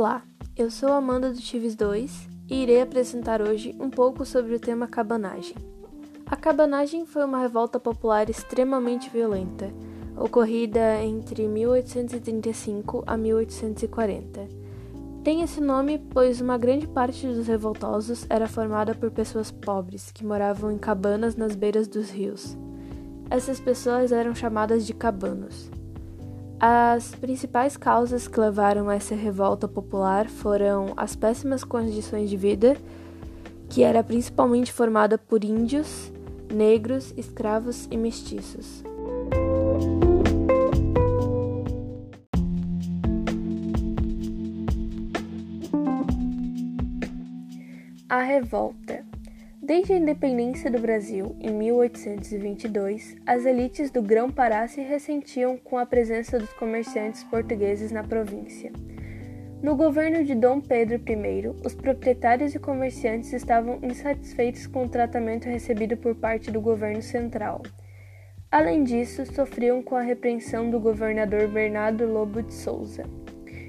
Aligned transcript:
Olá, 0.00 0.22
eu 0.56 0.70
sou 0.70 0.92
Amanda 0.92 1.32
do 1.32 1.40
Tives 1.40 1.74
2 1.74 2.28
e 2.48 2.62
irei 2.62 2.80
apresentar 2.80 3.42
hoje 3.42 3.74
um 3.80 3.90
pouco 3.90 4.24
sobre 4.24 4.54
o 4.54 4.60
tema 4.60 4.86
cabanagem. 4.86 5.56
A 6.24 6.36
cabanagem 6.36 7.04
foi 7.04 7.24
uma 7.24 7.40
revolta 7.40 7.80
popular 7.80 8.30
extremamente 8.30 9.10
violenta, 9.10 9.68
ocorrida 10.16 11.02
entre 11.02 11.48
1835 11.48 13.02
a 13.08 13.16
1840. 13.16 14.48
Tem 15.24 15.42
esse 15.42 15.60
nome 15.60 15.98
pois 15.98 16.40
uma 16.40 16.56
grande 16.56 16.86
parte 16.86 17.26
dos 17.26 17.48
revoltosos 17.48 18.24
era 18.30 18.46
formada 18.46 18.94
por 18.94 19.10
pessoas 19.10 19.50
pobres 19.50 20.12
que 20.12 20.24
moravam 20.24 20.70
em 20.70 20.78
cabanas 20.78 21.34
nas 21.34 21.56
beiras 21.56 21.88
dos 21.88 22.08
rios. 22.08 22.56
Essas 23.28 23.58
pessoas 23.58 24.12
eram 24.12 24.32
chamadas 24.32 24.86
de 24.86 24.94
cabanos. 24.94 25.68
As 26.60 27.14
principais 27.14 27.76
causas 27.76 28.26
que 28.26 28.40
levaram 28.40 28.88
a 28.88 28.96
essa 28.96 29.14
revolta 29.14 29.68
popular 29.68 30.28
foram 30.28 30.92
as 30.96 31.14
péssimas 31.14 31.62
condições 31.62 32.28
de 32.28 32.36
vida, 32.36 32.76
que 33.68 33.84
era 33.84 34.02
principalmente 34.02 34.72
formada 34.72 35.16
por 35.16 35.44
índios, 35.44 36.12
negros, 36.52 37.14
escravos 37.16 37.86
e 37.92 37.96
mestiços. 37.96 38.82
A 48.08 48.22
revolta 48.22 49.07
Desde 49.68 49.92
a 49.92 49.96
independência 49.98 50.70
do 50.70 50.78
Brasil, 50.78 51.36
em 51.38 51.50
1822, 51.50 53.18
as 53.26 53.44
elites 53.44 53.90
do 53.90 54.00
Grão-Pará 54.00 54.66
se 54.66 54.80
ressentiam 54.80 55.58
com 55.58 55.76
a 55.76 55.84
presença 55.84 56.38
dos 56.38 56.50
comerciantes 56.54 57.22
portugueses 57.24 57.92
na 57.92 58.02
província. 58.02 58.72
No 59.62 59.76
governo 59.76 60.24
de 60.24 60.34
Dom 60.34 60.58
Pedro 60.58 60.96
I, 60.96 61.48
os 61.66 61.74
proprietários 61.74 62.54
e 62.54 62.58
comerciantes 62.58 63.30
estavam 63.34 63.78
insatisfeitos 63.82 64.66
com 64.66 64.84
o 64.84 64.88
tratamento 64.88 65.44
recebido 65.44 65.98
por 65.98 66.14
parte 66.14 66.50
do 66.50 66.62
governo 66.62 67.02
central. 67.02 67.60
Além 68.50 68.82
disso, 68.82 69.26
sofriam 69.26 69.82
com 69.82 69.96
a 69.96 70.00
repreensão 70.00 70.70
do 70.70 70.80
governador 70.80 71.46
Bernardo 71.46 72.10
Lobo 72.10 72.40
de 72.42 72.54
Souza, 72.54 73.02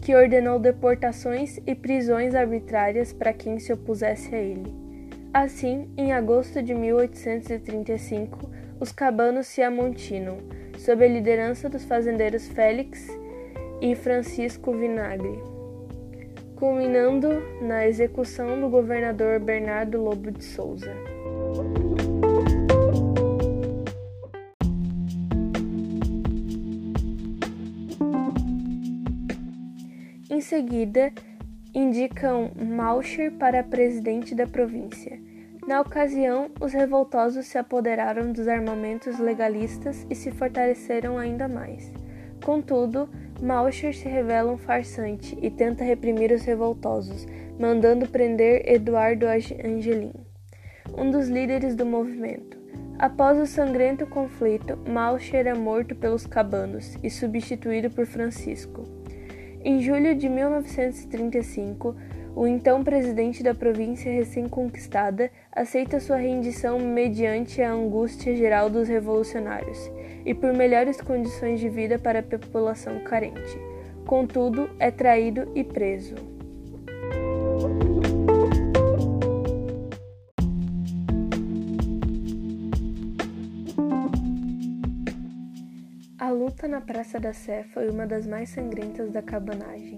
que 0.00 0.14
ordenou 0.14 0.60
deportações 0.60 1.58
e 1.66 1.74
prisões 1.74 2.36
arbitrárias 2.36 3.12
para 3.12 3.32
quem 3.32 3.58
se 3.58 3.72
opusesse 3.72 4.32
a 4.32 4.38
ele. 4.38 4.79
Assim, 5.32 5.88
em 5.96 6.12
agosto 6.12 6.60
de 6.60 6.74
1835, 6.74 8.50
os 8.80 8.90
cabanos 8.90 9.46
se 9.46 9.62
amontinam, 9.62 10.38
sob 10.76 11.04
a 11.04 11.08
liderança 11.08 11.68
dos 11.68 11.84
fazendeiros 11.84 12.48
Félix 12.48 13.06
e 13.80 13.94
Francisco 13.94 14.72
Vinagre, 14.72 15.40
culminando 16.56 17.28
na 17.62 17.86
execução 17.86 18.60
do 18.60 18.68
governador 18.68 19.38
Bernardo 19.38 20.02
Lobo 20.02 20.32
de 20.32 20.42
Souza. 20.42 20.92
Em 30.28 30.40
seguida, 30.40 31.12
indicam 31.74 32.50
Malcher 32.56 33.32
para 33.32 33.62
presidente 33.62 34.34
da 34.34 34.46
província. 34.46 35.20
Na 35.66 35.80
ocasião, 35.80 36.50
os 36.60 36.72
revoltosos 36.72 37.46
se 37.46 37.56
apoderaram 37.56 38.32
dos 38.32 38.48
armamentos 38.48 39.18
legalistas 39.18 40.04
e 40.10 40.14
se 40.14 40.30
fortaleceram 40.30 41.16
ainda 41.16 41.46
mais. 41.46 41.92
Contudo, 42.44 43.08
Malcher 43.40 43.94
se 43.94 44.08
revela 44.08 44.52
um 44.52 44.58
farsante 44.58 45.38
e 45.40 45.50
tenta 45.50 45.84
reprimir 45.84 46.32
os 46.32 46.42
revoltosos, 46.42 47.26
mandando 47.58 48.08
prender 48.08 48.68
Eduardo 48.68 49.26
Angelim, 49.26 50.12
um 50.96 51.10
dos 51.10 51.28
líderes 51.28 51.76
do 51.76 51.86
movimento. 51.86 52.58
Após 52.98 53.38
o 53.38 53.46
sangrento 53.46 54.06
conflito, 54.06 54.76
Malcher 54.88 55.46
é 55.46 55.54
morto 55.54 55.94
pelos 55.94 56.26
cabanos 56.26 56.98
e 57.02 57.08
substituído 57.08 57.90
por 57.90 58.06
Francisco. 58.06 58.99
Em 59.62 59.82
julho 59.82 60.14
de 60.14 60.26
1935, 60.26 61.94
o 62.34 62.46
então 62.46 62.82
presidente 62.82 63.42
da 63.42 63.54
província 63.54 64.10
recém-conquistada 64.10 65.30
aceita 65.52 66.00
sua 66.00 66.16
rendição 66.16 66.78
mediante 66.78 67.60
a 67.60 67.70
angústia 67.70 68.34
geral 68.34 68.70
dos 68.70 68.88
revolucionários 68.88 69.90
e 70.24 70.32
por 70.32 70.54
melhores 70.54 70.98
condições 71.02 71.60
de 71.60 71.68
vida 71.68 71.98
para 71.98 72.20
a 72.20 72.22
população 72.22 73.00
carente. 73.00 73.58
Contudo, 74.06 74.70
é 74.78 74.90
traído 74.90 75.52
e 75.54 75.62
preso. 75.62 76.39
A 86.60 86.66
luta 86.66 86.76
na 86.76 86.80
Praça 86.82 87.18
da 87.18 87.32
Sé 87.32 87.64
foi 87.72 87.88
uma 87.88 88.06
das 88.06 88.26
mais 88.26 88.50
sangrentas 88.50 89.10
da 89.10 89.22
cabanagem. 89.22 89.96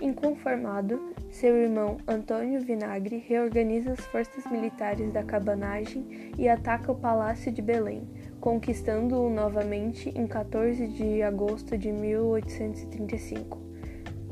Inconformado, 0.00 1.12
seu 1.28 1.56
irmão 1.56 1.96
Antônio 2.06 2.60
Vinagre 2.60 3.16
reorganiza 3.26 3.90
as 3.90 4.06
forças 4.06 4.46
militares 4.48 5.12
da 5.12 5.24
cabanagem 5.24 6.30
e 6.38 6.48
ataca 6.48 6.92
o 6.92 6.94
Palácio 6.94 7.50
de 7.50 7.60
Belém, 7.60 8.08
conquistando-o 8.40 9.28
novamente 9.28 10.08
em 10.10 10.24
14 10.24 10.86
de 10.86 11.20
agosto 11.20 11.76
de 11.76 11.90
1835. 11.90 13.58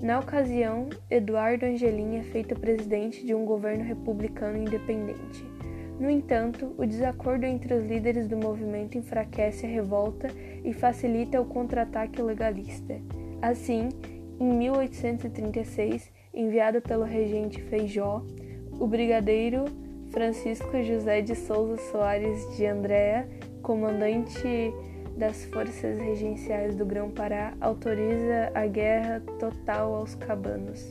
Na 0.01 0.21
ocasião, 0.21 0.89
Eduardo 1.11 1.67
Angelim 1.67 2.17
é 2.17 2.23
feito 2.23 2.55
presidente 2.55 3.27
de 3.27 3.35
um 3.35 3.45
governo 3.45 3.83
republicano 3.83 4.57
independente. 4.57 5.45
No 5.99 6.11
entanto, 6.11 6.75
o 6.79 6.87
desacordo 6.87 7.45
entre 7.45 7.75
os 7.75 7.87
líderes 7.87 8.27
do 8.27 8.37
movimento 8.37 8.99
enfraquece 8.99 9.67
a 9.67 9.69
revolta 9.69 10.29
e 10.65 10.73
facilita 10.73 11.41
o 11.41 11.45
contra-ataque 11.45 12.21
legalista. 12.21 13.01
Assim, 13.41 13.89
em 14.41 14.53
1836, 14.53 16.11
enviado 16.35 16.81
pelo 16.81 17.05
regente 17.05 17.61
Feijó, 17.63 18.25
o 18.81 18.87
brigadeiro 18.87 19.65
Francisco 20.11 20.83
José 20.83 21.23
de 21.23 21.35
Souza 21.35 21.77
Soares 21.91 22.57
de 22.57 22.67
Andréa, 22.67 23.29
comandante 23.63 24.73
das 25.17 25.45
forças 25.47 25.99
regenciais 25.99 26.75
do 26.75 26.85
Grão-Pará, 26.85 27.55
autoriza 27.61 28.51
a 28.55 28.67
guerra 28.67 29.23
total 29.39 29.95
aos 29.95 30.15
cabanos. 30.15 30.91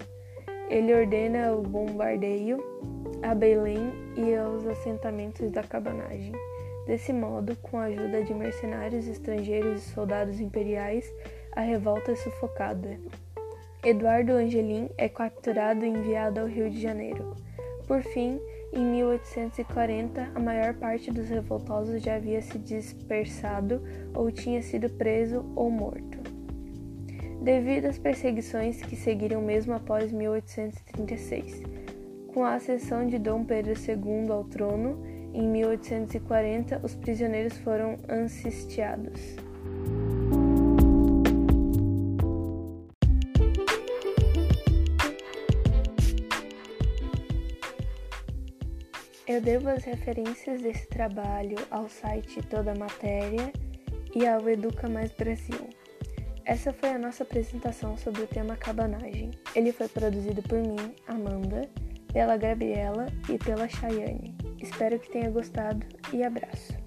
Ele 0.71 0.93
ordena 0.93 1.51
o 1.51 1.61
bombardeio 1.61 2.63
a 3.21 3.35
Belém 3.35 3.91
e 4.15 4.33
aos 4.33 4.65
assentamentos 4.65 5.51
da 5.51 5.61
cabanagem. 5.61 6.31
Desse 6.87 7.11
modo, 7.11 7.57
com 7.57 7.77
a 7.77 7.83
ajuda 7.83 8.23
de 8.23 8.33
mercenários 8.33 9.05
estrangeiros 9.05 9.85
e 9.85 9.89
soldados 9.91 10.39
imperiais, 10.39 11.13
a 11.51 11.59
revolta 11.59 12.13
é 12.13 12.15
sufocada. 12.15 12.97
Eduardo 13.83 14.31
Angelim 14.31 14.89
é 14.97 15.09
capturado 15.09 15.83
e 15.83 15.89
enviado 15.89 16.39
ao 16.39 16.47
Rio 16.47 16.69
de 16.69 16.79
Janeiro. 16.79 17.35
Por 17.85 18.01
fim, 18.01 18.39
em 18.71 18.85
1840, 18.85 20.31
a 20.33 20.39
maior 20.39 20.73
parte 20.75 21.11
dos 21.11 21.27
revoltosos 21.27 22.01
já 22.01 22.15
havia 22.15 22.41
se 22.41 22.57
dispersado 22.57 23.81
ou 24.13 24.31
tinha 24.31 24.61
sido 24.61 24.89
preso 24.89 25.45
ou 25.53 25.69
morto. 25.69 26.10
Devido 27.41 27.87
às 27.87 27.97
perseguições 27.97 28.83
que 28.83 28.95
seguiram 28.95 29.41
mesmo 29.41 29.73
após 29.73 30.11
1836, 30.11 31.63
com 32.31 32.43
a 32.43 32.53
ascensão 32.53 33.07
de 33.07 33.17
Dom 33.17 33.43
Pedro 33.43 33.73
II 33.73 34.31
ao 34.31 34.43
trono, 34.43 35.03
em 35.33 35.47
1840, 35.47 36.81
os 36.83 36.93
prisioneiros 36.93 37.57
foram 37.57 37.97
ancistiados. 38.07 39.19
Eu 49.27 49.41
devo 49.41 49.69
as 49.69 49.83
referências 49.83 50.61
desse 50.61 50.87
trabalho 50.89 51.57
ao 51.71 51.89
site 51.89 52.39
Toda 52.43 52.75
Matéria 52.75 53.51
e 54.13 54.27
ao 54.27 54.47
Educa 54.47 54.87
Mais 54.87 55.11
Brasil. 55.11 55.80
Essa 56.45 56.73
foi 56.73 56.89
a 56.89 56.97
nossa 56.97 57.23
apresentação 57.23 57.97
sobre 57.97 58.23
o 58.23 58.27
tema 58.27 58.55
cabanagem. 58.55 59.31
Ele 59.55 59.71
foi 59.71 59.87
produzido 59.87 60.41
por 60.41 60.59
mim, 60.59 60.95
Amanda, 61.07 61.69
pela 62.11 62.35
Gabriela 62.37 63.05
e 63.29 63.37
pela 63.37 63.69
Chayane. 63.69 64.35
Espero 64.59 64.99
que 64.99 65.11
tenha 65.11 65.29
gostado 65.29 65.85
e 66.11 66.23
abraço. 66.23 66.80